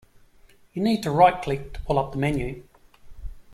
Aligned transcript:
You 0.73 0.81
need 0.81 1.03
to 1.03 1.11
right 1.11 1.39
click 1.43 1.73
to 1.75 1.79
pull 1.81 1.99
up 1.99 2.13
the 2.13 2.17
menu. 2.17 2.63